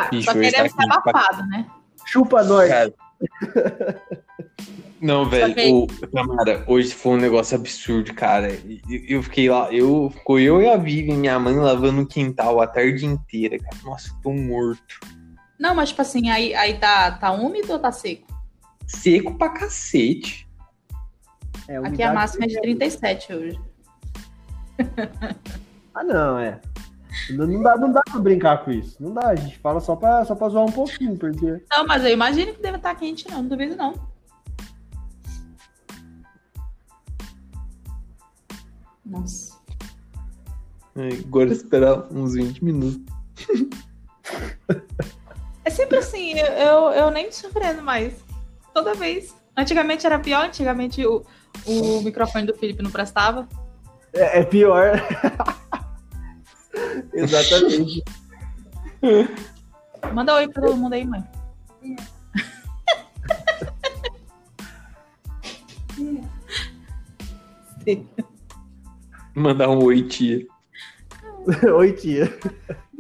Bicho, 0.10 0.24
Só 0.24 0.34
que 0.34 0.40
hoje 0.40 0.56
ele 0.56 0.70
tá 0.70 0.86
pra 0.86 0.96
abafado, 0.96 1.46
né? 1.48 1.70
chupa 2.06 2.44
nós. 2.44 2.70
Cara. 2.70 2.94
Não, 5.00 5.30
velho, 5.30 5.76
ô, 5.84 5.88
Tamara, 6.12 6.64
hoje 6.68 6.94
foi 6.94 7.14
um 7.14 7.18
negócio 7.22 7.56
absurdo, 7.58 8.14
cara. 8.14 8.52
E- 8.52 8.82
e- 8.90 9.06
Eu 9.14 9.22
fiquei 9.22 9.50
lá, 9.50 9.72
eu, 9.72 10.10
ficou 10.12 10.40
eu 10.40 10.62
e 10.62 10.68
a 10.68 10.76
Vivi, 10.76 11.14
minha 11.14 11.40
mãe, 11.40 11.56
lavando 11.56 12.02
o 12.02 12.06
quintal 12.08 12.60
a 12.60 12.68
tarde 12.68 13.06
inteira, 13.06 13.60
cara. 13.60 13.78
Nossa, 13.84 14.12
tô 14.24 14.32
morto. 14.34 15.00
Não, 15.60 15.76
mas 15.76 15.90
tipo 15.90 16.02
assim, 16.02 16.30
aí, 16.30 16.54
aí 16.56 16.78
tá, 16.80 17.12
tá 17.12 17.32
úmido 17.32 17.74
ou 17.74 17.80
tá 17.80 17.92
seco? 17.92 18.28
Seco 18.88 19.38
pra 19.38 19.50
cacete. 19.50 20.48
É, 21.68 21.78
Aqui 21.78 21.88
umidade- 21.88 22.04
a 22.04 22.14
máxima 22.14 22.46
é 22.46 22.48
de 22.48 22.62
37 22.62 23.34
hoje. 23.34 23.60
Ah, 25.94 26.04
não, 26.04 26.40
é. 26.40 26.60
Não, 27.32 27.48
não 27.48 27.62
dá, 27.62 27.78
não 27.78 27.92
dá 27.92 28.02
pra 28.10 28.20
brincar 28.20 28.64
com 28.64 28.72
isso. 28.72 29.02
Não 29.02 29.14
dá, 29.14 29.30
a 29.30 29.36
gente 29.36 29.58
fala 29.60 29.80
só 29.80 29.96
pra, 29.96 30.24
só 30.26 30.36
pra 30.36 30.50
zoar 30.50 30.66
um 30.66 30.72
pouquinho, 30.72 31.18
porque. 31.18 31.64
Não, 31.72 31.86
mas 31.86 32.04
eu 32.04 32.12
imagino 32.12 32.54
que 32.54 32.62
deve 32.62 32.78
estar 32.78 32.96
quente, 32.96 33.30
não. 33.30 33.42
Não 33.42 33.50
duvido, 33.50 33.76
não. 33.76 33.94
Nossa. 39.06 39.58
É, 40.96 41.10
Agora 41.26 41.52
esperar 41.52 42.08
uns 42.12 42.34
20 42.34 42.64
minutos. 42.64 43.02
eu, 46.40 46.46
eu, 46.46 46.90
eu 46.92 47.12
nem 47.12 47.32
surpreendo 47.32 47.82
mais. 47.82 48.14
Toda 48.74 48.94
vez. 48.94 49.36
Antigamente 49.56 50.06
era 50.06 50.20
pior, 50.20 50.46
antigamente 50.46 51.06
o, 51.06 51.24
o 51.66 52.02
microfone 52.02 52.46
do 52.46 52.54
Felipe 52.54 52.84
não 52.84 52.92
prestava. 52.92 53.48
É, 54.14 54.40
é 54.40 54.44
pior. 54.44 55.02
Exatamente. 57.18 58.04
Manda 60.14 60.36
oi 60.36 60.48
pra 60.48 60.64
todo 60.64 60.78
mundo 60.78 60.94
aí, 60.94 61.06
mãe. 61.06 61.24
Mandar 69.34 69.70
um 69.70 69.84
oi, 69.84 70.04
tia. 70.04 70.46
Oi, 71.78 71.94
tia. 71.94 72.38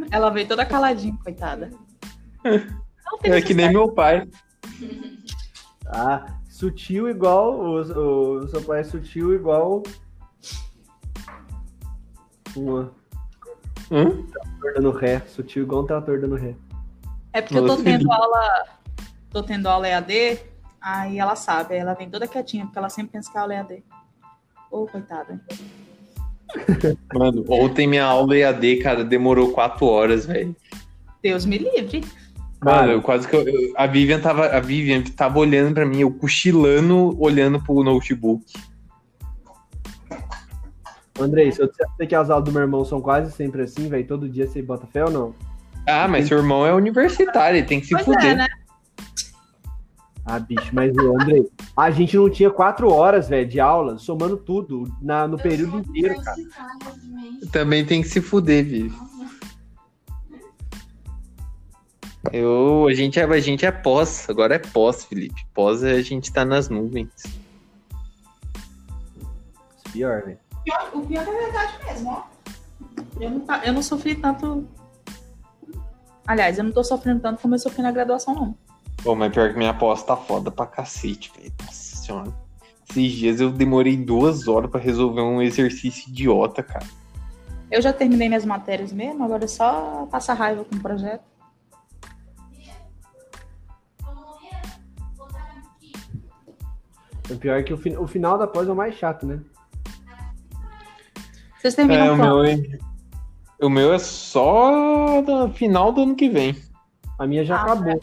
Ela 0.10 0.30
veio 0.30 0.48
toda 0.48 0.66
caladinha, 0.66 1.18
coitada. 1.22 1.70
É 3.24 3.42
que 3.42 3.54
nem 3.54 3.70
meu 3.70 3.92
pai. 3.92 4.26
Ah, 5.88 6.40
sutil 6.50 7.10
igual. 7.10 7.60
O, 7.60 7.82
o, 7.82 8.44
o 8.44 8.48
seu 8.48 8.62
pai 8.62 8.80
é 8.80 8.84
sutil 8.84 9.34
igual. 9.34 9.84
Um 12.56 12.90
Hã? 13.92 14.10
trator 14.32 14.74
dando 14.76 14.92
ré. 14.92 15.22
Sutil 15.28 15.64
igual 15.64 15.84
um 15.84 15.86
trator 15.88 16.20
dando 16.20 16.36
ré. 16.36 16.56
É 17.34 17.42
porque 17.42 17.58
eu 17.58 17.66
tô 17.66 17.78
tendo 17.78 18.12
aula. 18.12 18.66
Tô 19.30 19.44
tendo 19.44 19.68
aula 19.68 19.88
EAD, 19.88 20.40
aí 20.82 21.20
ela 21.20 21.36
sabe, 21.36 21.76
aí 21.76 21.80
ela 21.82 21.94
vem 21.94 22.10
toda 22.10 22.28
quietinha, 22.28 22.66
porque 22.66 22.78
ela 22.80 22.90
sempre 22.90 23.12
pensa 23.14 23.32
que 23.32 23.38
é 23.38 23.42
aula 23.42 23.54
EAD. 23.54 23.84
Ô, 24.72 24.88
coitada. 24.88 25.40
Mano, 27.14 27.44
ontem 27.50 27.86
minha 27.88 28.06
aula 28.06 28.36
EAD, 28.38 28.78
cara, 28.78 29.04
demorou 29.04 29.52
quatro 29.52 29.86
horas, 29.86 30.26
velho. 30.26 30.56
Deus 31.22 31.46
me 31.46 31.58
livre. 31.58 32.04
Mano, 32.64 32.94
eu 32.94 33.02
quase 33.02 33.28
que 33.28 33.36
eu, 33.36 33.48
eu- 33.48 33.74
a 33.76 33.86
Vivian 33.86 34.20
tava, 34.20 34.48
a 34.48 34.60
Vivian 34.60 35.04
tava 35.04 35.38
olhando 35.40 35.74
pra 35.74 35.86
mim, 35.86 36.00
eu 36.00 36.12
cochilando, 36.12 37.16
olhando 37.22 37.62
pro 37.62 37.84
notebook. 37.84 38.44
Andrei, 41.24 41.52
se 41.52 41.62
eu 41.62 41.68
disser 41.68 42.08
que 42.08 42.16
as 42.16 42.30
aulas 42.30 42.46
do 42.46 42.52
meu 42.52 42.62
irmão 42.62 42.86
são 42.86 43.02
quase 43.02 43.32
sempre 43.32 43.62
assim, 43.64 43.90
velho, 43.90 44.08
todo 44.08 44.30
dia 44.30 44.48
você 44.48 44.62
bota 44.62 44.88
fé 44.88 45.04
ou 45.04 45.12
não? 45.12 45.36
Ah, 45.88 46.08
mas 46.08 46.28
seu 46.28 46.38
irmão 46.38 46.66
é 46.66 46.74
universitário, 46.74 47.58
ele 47.58 47.68
tem 47.68 47.80
que 47.80 47.88
se 47.88 47.94
Pois 47.94 48.06
fuder. 48.06 48.32
é, 48.32 48.36
né? 48.36 48.48
Ah, 50.26 50.40
bicho, 50.40 50.70
mas 50.74 50.94
o 50.94 51.16
Andrei, 51.16 51.50
a 51.76 51.90
gente 51.90 52.18
não 52.18 52.30
tinha 52.30 52.52
quatro 52.52 52.92
horas, 52.92 53.30
velho, 53.30 53.48
de 53.48 53.62
aula, 53.62 53.98
somando 53.98 54.36
tudo, 54.36 54.84
na, 55.02 55.26
no 55.26 55.38
período 55.38 55.80
inteiro, 55.80 56.22
cara. 56.22 56.38
Também 57.52 57.86
tem 57.86 58.02
que 58.02 58.10
se 58.10 58.20
fuder, 58.20 58.66
Vivi. 58.66 58.94
Eu, 62.34 62.88
a 62.90 62.94
gente, 62.94 63.18
é, 63.18 63.24
a 63.24 63.40
gente 63.40 63.66
é 63.66 63.72
pós, 63.72 64.30
agora 64.30 64.56
é 64.56 64.60
pós, 64.60 65.06
Felipe. 65.06 65.46
Pós 65.54 65.82
a 65.82 66.02
gente 66.02 66.34
tá 66.34 66.44
nas 66.44 66.68
nuvens. 66.68 67.10
Pior, 69.94 70.24
velho. 70.24 70.47
Pior- 70.68 70.90
O 70.96 71.02
pior 71.08 71.22
é 71.26 71.32
verdade 71.46 71.86
mesmo, 71.86 72.10
ó. 72.12 72.24
Eu 73.22 73.30
não, 73.30 73.40
tá- 73.40 73.62
eu 73.66 73.72
não 73.72 73.82
sofri 73.82 74.16
tanto. 74.16 74.68
Aliás, 76.28 76.58
eu 76.58 76.64
não 76.66 76.74
tô 76.74 76.84
sofrendo 76.84 77.22
tanto 77.22 77.42
como 77.42 77.56
eu 77.56 77.60
sofri 77.60 77.82
na 77.82 77.90
graduação, 77.90 78.36
não. 78.36 78.58
Pô, 79.02 79.16
mas 79.16 79.32
pior 79.32 79.50
que 79.54 79.58
minha 79.58 79.74
pós 79.74 80.04
tá 80.04 80.18
foda 80.18 80.52
pra 80.52 80.66
cacete, 80.68 81.32
velho. 81.38 81.54
Nossa 81.66 81.96
senhora. 81.96 82.34
Esses 82.90 83.12
dias 83.14 83.40
eu 83.40 83.50
demorei 83.50 83.96
duas 83.96 84.46
horas 84.50 84.70
pra 84.70 84.78
resolver 84.82 85.22
um 85.22 85.42
exercício 85.42 86.10
idiota, 86.10 86.62
cara. 86.62 86.86
Eu 87.72 87.82
já 87.82 87.94
terminei 87.94 88.28
minhas 88.28 88.44
matérias 88.44 88.92
mesmo, 88.92 89.24
agora 89.24 89.46
é 89.46 89.48
só 89.48 90.06
passar 90.12 90.34
raiva 90.34 90.66
com 90.66 90.76
o 90.76 90.80
projeto. 90.82 91.24
O 97.30 97.36
pior 97.38 97.60
é 97.60 97.64
que 97.64 97.74
o, 97.74 97.78
fi- 97.78 97.98
o 97.98 98.08
final 98.08 98.38
da 98.38 98.48
pós 98.48 98.68
é 98.68 98.72
o 98.72 98.76
mais 98.76 98.96
chato, 98.96 99.26
né? 99.26 99.40
Vocês 101.60 101.76
terminam 101.76 102.06
É, 102.06 102.12
o 102.12 102.16
meu, 102.18 102.44
é- 102.44 102.58
o 103.62 103.70
meu 103.70 103.94
é 103.94 104.00
só 104.00 105.22
no 105.22 105.54
final 105.54 105.92
do 105.92 106.02
ano 106.02 106.16
que 106.16 106.30
vem. 106.30 106.56
A 107.18 107.26
minha 107.26 107.44
já 107.44 107.58
Ah, 107.58 107.64
acabou. 107.64 107.94
Em 107.94 108.00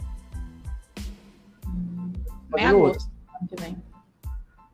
Fazendo 2.51 2.77
outra. 2.79 2.97
agosto, 3.01 3.11
ano 3.39 3.47
que 3.49 3.61
vem. 3.61 3.77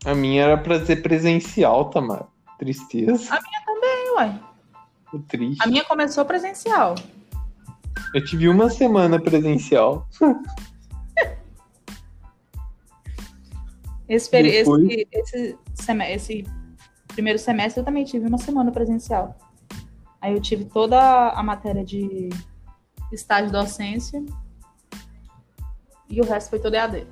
A 0.06 0.16
minha 0.16 0.44
era 0.44 0.58
pra 0.58 0.84
ser 0.84 0.98
presencial, 1.04 1.90
Tamara. 1.92 2.28
Tristeza. 2.58 3.36
Ih, 3.36 4.10
uai. 4.16 4.42
Tô 5.12 5.20
triste. 5.20 5.62
A 5.64 5.68
minha 5.68 5.84
começou 5.84 6.26
presencial. 6.26 6.96
Eu 8.14 8.24
tive 8.26 8.48
uma 8.50 8.70
semana 8.70 9.20
presencial. 9.22 10.08
Esse, 14.08 14.30
Depois- 14.30 14.84
esse, 14.90 15.08
esse, 15.14 15.58
esse 15.74 16.46
primeiro 17.12 17.40
semestre 17.40 17.82
eu 17.82 17.86
também 17.86 18.04
tive 18.04 18.28
uma 18.28 18.38
semana 18.38 18.72
presencial. 18.72 19.38
Aí 20.20 20.34
eu 20.34 20.42
tive 20.42 20.66
toda 20.66 21.30
a 21.30 21.44
matéria 21.44 21.84
de 21.84 22.30
estágio 23.12 23.52
docência 23.52 24.24
e 26.10 26.22
o 26.22 26.26
resto 26.26 26.50
foi 26.50 26.60
todo 26.60 26.76
EAD. 26.76 27.08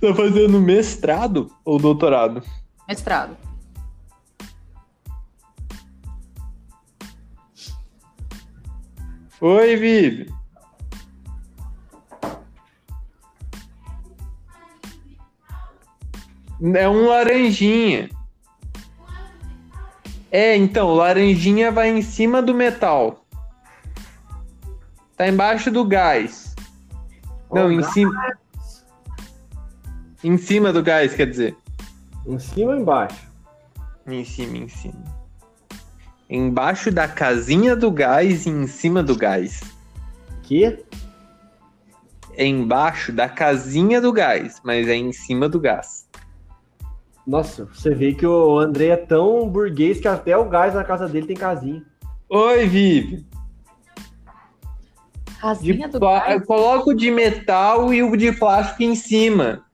Tá 0.00 0.14
fazendo 0.14 0.60
mestrado 0.60 1.50
ou 1.64 1.78
doutorado? 1.78 2.42
Mestrado. 2.88 3.36
Oi, 9.40 9.76
Vivi. 9.76 10.34
É 16.74 16.88
um 16.88 17.06
laranjinha. 17.06 18.08
É, 20.36 20.54
então, 20.54 20.92
laranjinha 20.92 21.72
vai 21.72 21.88
em 21.88 22.02
cima 22.02 22.42
do 22.42 22.52
metal. 22.52 23.24
Tá 25.16 25.26
embaixo 25.26 25.70
do 25.70 25.82
gás. 25.82 26.54
Não, 27.50 27.72
em 27.72 27.80
gás. 27.80 27.94
cima. 27.94 28.36
Em 30.22 30.36
cima 30.36 30.74
do 30.74 30.82
gás, 30.82 31.14
quer 31.14 31.30
dizer. 31.30 31.56
Em 32.26 32.38
cima 32.38 32.72
ou 32.72 32.78
embaixo? 32.78 33.26
Em 34.06 34.22
cima, 34.26 34.58
em 34.58 34.68
cima. 34.68 35.02
Embaixo 36.28 36.92
da 36.92 37.08
casinha 37.08 37.74
do 37.74 37.90
gás 37.90 38.44
e 38.44 38.50
em 38.50 38.66
cima 38.66 39.02
do 39.02 39.16
gás. 39.16 39.62
Que? 40.42 40.84
É 42.34 42.44
embaixo 42.44 43.10
da 43.10 43.26
casinha 43.26 44.02
do 44.02 44.12
gás, 44.12 44.60
mas 44.62 44.86
é 44.86 44.96
em 44.96 45.14
cima 45.14 45.48
do 45.48 45.58
gás. 45.58 46.05
Nossa, 47.26 47.64
você 47.64 47.92
vê 47.92 48.14
que 48.14 48.24
o 48.24 48.56
Andrei 48.56 48.90
é 48.90 48.96
tão 48.96 49.48
burguês 49.48 49.98
que 49.98 50.06
até 50.06 50.36
o 50.36 50.48
gás 50.48 50.74
na 50.74 50.84
casa 50.84 51.08
dele 51.08 51.26
tem 51.26 51.36
casinha. 51.36 51.84
Oi, 52.28 52.66
Vivi. 52.66 53.26
Casinha 55.40 55.88
do 55.88 55.98
pla- 55.98 56.20
gás. 56.20 56.46
Coloca 56.46 56.90
o 56.90 56.94
de 56.94 57.10
metal 57.10 57.92
e 57.92 58.00
o 58.00 58.16
de 58.16 58.30
plástico 58.30 58.84
em 58.84 58.94
cima. 58.94 59.64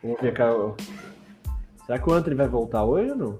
Vamos 0.00 0.20
ver, 0.20 0.32
cara. 0.34 0.74
Será 1.86 1.98
que 1.98 2.08
o 2.08 2.12
Anthony 2.12 2.36
vai 2.36 2.48
voltar 2.48 2.84
hoje 2.84 3.10
ou 3.10 3.16
não? 3.16 3.38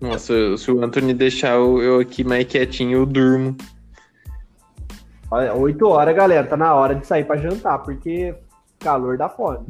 Nossa, 0.00 0.56
se 0.56 0.70
o 0.70 0.82
Anthony 0.82 1.12
deixar 1.12 1.56
eu 1.56 2.00
aqui 2.00 2.24
mais 2.24 2.46
quietinho, 2.46 3.00
eu 3.00 3.06
durmo. 3.06 3.56
Olha, 5.30 5.54
8 5.54 5.86
horas, 5.86 6.16
galera. 6.16 6.46
Tá 6.46 6.56
na 6.56 6.74
hora 6.74 6.94
de 6.94 7.06
sair 7.06 7.24
pra 7.24 7.36
jantar, 7.36 7.78
porque 7.80 8.34
calor 8.78 9.18
dá 9.18 9.28
fome. 9.28 9.66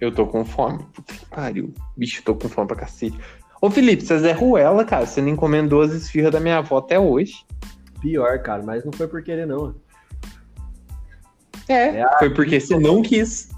Eu 0.00 0.12
tô 0.12 0.26
com 0.26 0.44
fome. 0.44 0.84
Puta 0.94 1.12
que 1.12 1.26
pariu. 1.26 1.74
Bicho, 1.96 2.22
tô 2.22 2.34
com 2.34 2.48
fome 2.48 2.66
pra 2.66 2.76
cacete. 2.76 3.18
Ô, 3.60 3.70
Felipe, 3.70 4.04
você 4.04 4.28
é 4.28 4.32
Ruela, 4.32 4.84
cara. 4.84 5.04
Você 5.04 5.20
não 5.20 5.28
encomendou 5.28 5.82
as 5.82 5.92
esfirras 5.92 6.32
da 6.32 6.40
minha 6.40 6.58
avó 6.58 6.78
até 6.78 6.98
hoje. 6.98 7.44
Pior, 8.00 8.38
cara, 8.40 8.62
mas 8.62 8.84
não 8.84 8.92
foi 8.92 9.06
por 9.06 9.22
querer, 9.22 9.46
não. 9.46 9.74
É, 11.68 12.00
É, 12.00 12.18
foi 12.18 12.30
porque 12.30 12.58
você 12.58 12.78
não 12.78 13.02
quis. 13.02 13.50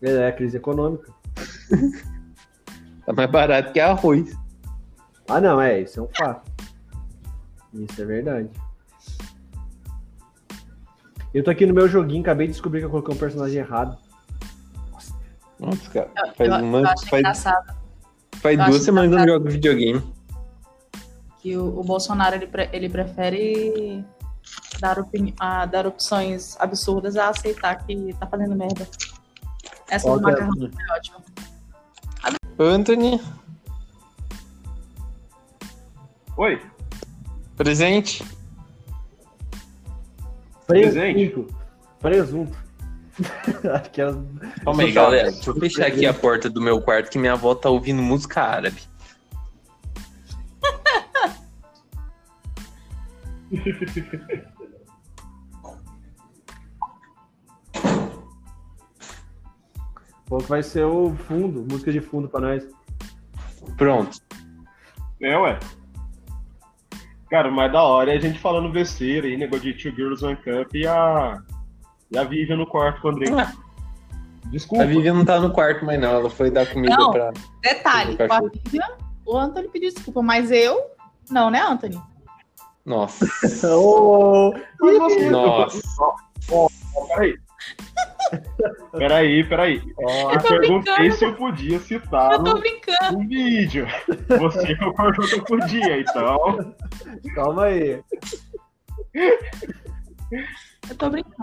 É, 0.00 0.28
é 0.28 0.32
crise 0.32 0.56
econômica. 0.56 1.12
Tá 3.06 3.14
mais 3.14 3.30
barato 3.30 3.72
que 3.72 3.80
arroz. 3.80 4.36
Ah, 5.30 5.40
não, 5.40 5.60
é, 5.60 5.80
isso 5.80 6.00
é 6.00 6.02
um 6.02 6.08
fato. 6.08 6.50
Isso 7.72 8.02
é 8.02 8.04
verdade. 8.04 8.50
Eu 11.32 11.44
tô 11.44 11.50
aqui 11.50 11.64
no 11.64 11.72
meu 11.72 11.88
joguinho, 11.88 12.22
acabei 12.22 12.48
de 12.48 12.52
descobrir 12.54 12.80
que 12.80 12.86
eu 12.86 12.90
coloquei 12.90 13.14
um 13.14 13.18
personagem 13.18 13.58
errado. 13.58 13.96
Nossa, 15.60 15.88
cara. 15.90 16.10
Faz, 16.36 16.50
eu, 16.50 16.56
uma, 16.56 16.78
eu 16.80 16.86
acho 16.88 17.06
faz, 17.08 17.20
engraçado 17.20 17.76
faz 18.40 18.58
eu 18.58 18.64
duas 18.64 18.76
acho 18.76 18.84
semanas 18.84 19.10
que 19.10 19.14
eu 19.14 19.18
não 19.20 19.28
jogo 19.34 19.48
videogame. 19.50 20.14
que 21.38 21.56
o, 21.56 21.78
o 21.78 21.84
Bolsonaro 21.84 22.34
ele, 22.34 22.46
pre- 22.48 22.70
ele 22.72 22.88
prefere 22.88 24.04
dar, 24.80 24.98
opini- 24.98 25.34
ah, 25.38 25.66
dar 25.66 25.86
opções 25.86 26.56
absurdas 26.58 27.16
a 27.16 27.28
aceitar 27.28 27.76
que 27.86 28.12
tá 28.18 28.26
fazendo 28.26 28.56
merda. 28.56 28.88
Essa 29.88 30.10
do 30.10 30.18
é- 30.18 30.22
macarrão 30.22 30.52
é 30.66 30.92
ótima. 30.96 31.18
Anthony, 32.58 33.20
Oi? 36.40 36.58
presente. 37.54 38.24
Presente. 40.66 41.46
Presunto. 42.00 42.56
Era. 43.62 44.26
Calma 44.64 44.82
aí, 44.82 44.90
galera. 44.90 45.30
Deixa 45.30 45.50
eu 45.50 45.56
fechar 45.56 45.86
aqui 45.86 46.06
a 46.06 46.14
porta 46.14 46.48
do 46.48 46.62
meu 46.62 46.80
quarto 46.80 47.10
que 47.10 47.18
minha 47.18 47.34
avó 47.34 47.54
tá 47.54 47.68
ouvindo 47.68 48.00
música 48.00 48.42
árabe. 48.42 48.80
Que 53.50 53.74
vai 60.48 60.62
ser 60.62 60.84
o 60.84 61.14
fundo, 61.28 61.66
música 61.70 61.92
de 61.92 62.00
fundo 62.00 62.30
pra 62.30 62.40
nós. 62.40 62.66
Pronto. 63.76 64.18
É, 65.20 65.36
ué. 65.36 65.58
Cara, 67.30 67.50
mas 67.50 67.72
da 67.72 67.82
hora 67.82 68.12
é 68.12 68.16
a 68.16 68.20
gente 68.20 68.38
falando 68.40 68.68
besteira 68.72 69.26
aí, 69.26 69.36
negócio 69.36 69.72
de 69.72 69.80
Two 69.82 69.94
Girls 69.94 70.24
One 70.24 70.36
Cup 70.36 70.74
e 70.74 70.86
a. 70.86 71.40
E 72.10 72.18
a 72.18 72.24
Vivian 72.24 72.56
no 72.56 72.66
quarto 72.66 73.00
com 73.00 73.08
o 73.08 73.10
André. 73.12 73.30
Ah. 73.32 73.52
Desculpa. 74.46 74.82
A 74.82 74.86
Vivian 74.86 75.14
não 75.14 75.24
tá 75.24 75.38
no 75.38 75.52
quarto 75.52 75.84
mais 75.84 76.00
não, 76.00 76.10
ela 76.10 76.28
foi 76.28 76.50
dar 76.50 76.66
comida 76.66 76.96
Não. 76.96 77.12
pra... 77.12 77.30
Detalhe, 77.62 78.14
O 78.14 78.16
com 78.16 78.32
a. 78.34 78.40
Vivian, 78.40 78.88
o 79.24 79.36
Anthony 79.38 79.68
pediu 79.68 79.92
desculpa, 79.92 80.20
mas 80.22 80.50
eu. 80.50 80.82
Não, 81.30 81.50
né, 81.50 81.60
Anthony? 81.62 82.00
Nossa. 82.84 83.24
Você- 83.46 85.30
Nossa. 85.30 85.80
Ó, 86.50 86.68
peraí. 87.14 87.36
Peraí, 88.92 89.44
peraí. 89.44 89.82
Ó, 89.98 90.32
Eu 90.32 90.40
perguntei 90.40 90.94
brincando. 90.94 91.12
se 91.14 91.24
eu 91.24 91.34
podia 91.34 91.78
citar 91.78 92.32
Eu 92.32 92.42
no, 92.42 92.58
brincando. 92.58 93.18
no 93.18 93.28
vídeo. 93.28 93.86
Você 94.38 94.76
concordou 94.76 95.26
que 95.28 95.34
eu 95.36 95.44
podia, 95.44 96.00
então. 96.00 96.74
calma 97.34 97.64
aí. 97.66 98.02
Eu 100.88 100.96
tô 100.96 101.10
brincando. 101.10 101.34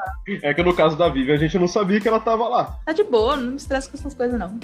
É 0.41 0.53
que 0.53 0.63
no 0.63 0.75
caso 0.75 0.97
da 0.97 1.07
Vivian 1.09 1.35
a 1.35 1.37
gente 1.37 1.57
não 1.57 1.67
sabia 1.67 1.99
que 2.01 2.07
ela 2.07 2.19
tava 2.19 2.47
lá. 2.47 2.79
Tá 2.85 2.91
de 2.91 3.03
boa, 3.03 3.37
não 3.37 3.51
me 3.51 3.55
estressa 3.57 3.89
com 3.89 3.97
essas 3.97 4.13
coisas, 4.13 4.37
não. 4.39 4.59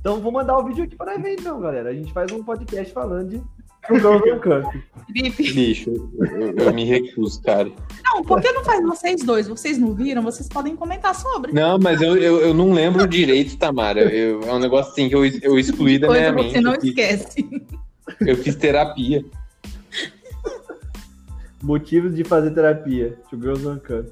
Então 0.00 0.20
vou 0.20 0.32
mandar 0.32 0.58
o 0.58 0.64
vídeo 0.64 0.84
aqui 0.84 0.96
pra 0.96 1.16
ver 1.16 1.34
então, 1.38 1.60
galera. 1.60 1.90
A 1.90 1.94
gente 1.94 2.12
faz 2.12 2.32
um 2.32 2.42
podcast 2.42 2.92
falando 2.92 3.28
de 3.30 3.42
Vivi. 5.08 5.52
Bicho, 5.52 5.90
eu, 6.20 6.52
eu 6.56 6.72
me 6.72 6.84
recuso, 6.84 7.42
cara. 7.42 7.70
Não, 8.04 8.22
por 8.22 8.40
que 8.40 8.50
não 8.52 8.64
faz 8.64 8.82
vocês 8.84 9.22
dois? 9.22 9.48
Vocês 9.48 9.76
não 9.78 9.92
viram? 9.94 10.22
Vocês 10.22 10.48
podem 10.48 10.76
comentar 10.76 11.14
sobre. 11.14 11.52
Não, 11.52 11.78
mas 11.78 12.00
eu, 12.00 12.16
eu, 12.16 12.40
eu 12.40 12.54
não 12.54 12.72
lembro 12.72 13.06
direito, 13.06 13.56
Tamara. 13.58 14.00
Eu- 14.02 14.40
é 14.42 14.52
um 14.52 14.58
negócio 14.58 14.92
assim 14.92 15.08
que 15.08 15.14
eu, 15.14 15.24
eu 15.42 15.58
excluí 15.58 15.98
da 15.98 16.08
minha 16.08 16.32
mente. 16.32 16.52
você 16.52 16.60
não 16.60 16.74
Eu 16.74 16.80
fiz- 16.80 16.90
esquece. 16.90 17.66
Eu 18.20 18.36
fiz 18.36 18.54
terapia. 18.56 19.24
Motivos 21.62 22.14
de 22.14 22.24
fazer 22.24 22.50
terapia. 22.52 23.18
Two 23.30 23.40
Girls 23.40 23.66
One 23.66 23.80
Cup. 23.80 24.06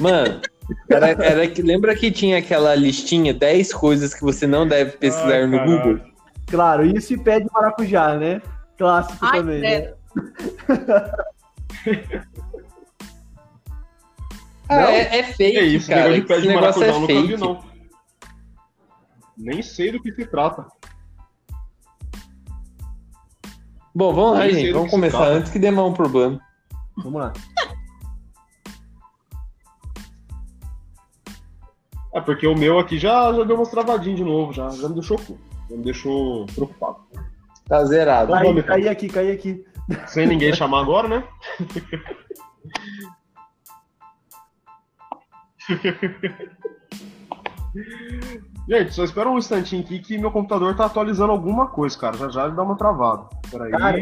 Mano, 0.00 0.40
era, 0.88 1.08
era 1.10 1.46
que, 1.48 1.62
lembra 1.62 1.94
que 1.94 2.10
tinha 2.10 2.38
aquela 2.38 2.74
listinha 2.74 3.32
10 3.34 3.72
coisas 3.74 4.14
que 4.14 4.22
você 4.22 4.46
não 4.46 4.66
deve 4.66 4.92
pesquisar 4.92 5.34
Ai, 5.40 5.46
no. 5.46 5.58
Google? 5.64 6.00
Claro, 6.46 6.84
isso 6.84 7.12
e 7.14 7.18
pé 7.18 7.40
de 7.40 7.46
maracujá, 7.52 8.16
né? 8.16 8.40
Clássico 8.82 9.24
Ai, 9.24 9.38
também, 9.38 9.60
né? 9.60 9.94
Ah, 14.68 14.90
é, 14.90 15.18
é 15.18 15.22
fake, 15.22 15.56
É 15.56 15.62
isso, 15.62 15.88
cara. 15.88 16.08
negócio 16.10 16.20
de 16.20 16.26
pé 16.26 16.34
Esse 16.34 16.42
de 16.42 16.48
negócio 16.48 16.82
é 16.82 16.92
nunca 16.92 17.06
vi, 17.06 17.28
fake. 17.28 17.36
não. 17.36 17.64
Nem 19.36 19.62
sei 19.62 19.92
do 19.92 20.02
que 20.02 20.12
se 20.12 20.26
trata. 20.26 20.66
Bom, 23.94 24.12
vamos 24.12 24.38
lá, 24.38 24.48
gente. 24.48 24.72
Vamos 24.72 24.90
começar 24.90 25.18
trata. 25.18 25.32
antes 25.34 25.52
que 25.52 25.60
dê 25.60 25.70
mais 25.70 25.88
um 25.88 25.92
problema. 25.94 26.40
Vamos 26.96 27.20
lá. 27.20 27.32
É 32.14 32.20
porque 32.20 32.48
o 32.48 32.56
meu 32.56 32.80
aqui 32.80 32.98
já, 32.98 33.32
já 33.32 33.44
deu 33.44 33.54
umas 33.54 33.70
travadinhas 33.70 34.18
de 34.18 34.24
novo, 34.24 34.52
já, 34.52 34.68
já 34.70 34.88
me 34.88 34.94
deixou, 34.94 35.18
já 35.18 35.76
me 35.76 35.84
deixou 35.84 36.46
preocupado. 36.46 36.98
Tá 37.72 37.86
zerado. 37.86 38.30
Caí, 38.34 38.46
vamos, 38.48 38.64
caí 38.66 38.86
aqui, 38.86 39.08
caí 39.08 39.30
aqui. 39.32 39.64
Sem 40.06 40.26
ninguém 40.26 40.52
chamar 40.52 40.80
agora, 40.82 41.08
né? 41.08 41.24
Gente, 48.68 48.92
só 48.92 49.04
espera 49.04 49.30
um 49.30 49.38
instantinho 49.38 49.82
aqui 49.82 49.98
que 49.98 50.18
meu 50.18 50.30
computador 50.30 50.76
tá 50.76 50.84
atualizando 50.84 51.32
alguma 51.32 51.66
coisa, 51.68 51.98
cara. 51.98 52.16
Já 52.16 52.28
já 52.28 52.46
ele 52.46 52.54
dá 52.54 52.62
uma 52.62 52.76
travada. 52.76 53.26
Peraí. 53.50 53.70
Cara, 53.70 53.98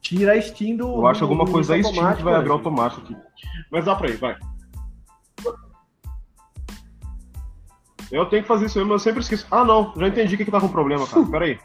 Tira 0.00 0.32
a 0.34 0.42
Steam 0.42 0.76
do. 0.76 0.88
eu 0.88 1.06
acho 1.06 1.20
do- 1.20 1.24
alguma 1.26 1.44
do 1.44 1.52
coisa 1.52 1.76
da 1.76 1.82
Steam 1.82 2.16
que 2.16 2.22
vai 2.22 2.34
abrir 2.34 2.50
automático, 2.50 3.00
automático 3.00 3.30
aqui. 3.30 3.40
Mas 3.70 3.84
dá 3.84 3.94
pra 3.94 4.08
ir, 4.10 4.16
vai. 4.16 4.36
Eu 8.10 8.26
tenho 8.26 8.42
que 8.42 8.48
fazer 8.48 8.66
isso 8.66 8.78
mesmo, 8.78 8.92
eu 8.92 8.98
sempre 8.98 9.20
esqueço. 9.20 9.46
Ah, 9.50 9.64
não, 9.64 9.92
já 9.96 10.08
entendi 10.08 10.34
o 10.34 10.38
que, 10.38 10.44
que 10.44 10.50
tá 10.50 10.60
com 10.60 10.68
problema, 10.68 11.06
cara. 11.06 11.26
Pera 11.26 11.44
aí. 11.46 11.58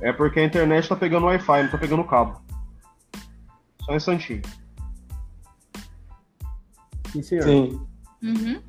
É 0.00 0.12
porque 0.12 0.40
a 0.40 0.44
internet 0.44 0.88
tá 0.88 0.96
pegando 0.96 1.26
Wi-Fi, 1.26 1.62
não 1.62 1.70
tá 1.70 1.78
pegando 1.78 2.04
cabo. 2.04 2.40
Só 3.82 3.92
um 3.92 3.96
instantinho. 3.96 4.42
Sim, 7.12 7.22
senhor. 7.22 7.44
Sim. 7.44 7.86
Uhum. 8.22 8.62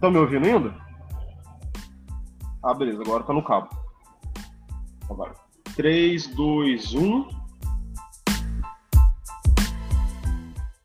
Tá 0.00 0.10
me 0.10 0.18
ouvindo 0.18 0.46
ainda? 0.46 0.74
Ah, 2.62 2.74
beleza, 2.74 3.02
agora 3.02 3.24
tá 3.24 3.32
no 3.32 3.44
cabo. 3.44 3.68
Agora. 5.10 5.34
3, 5.76 6.28
2, 6.28 6.94
1. 6.94 7.43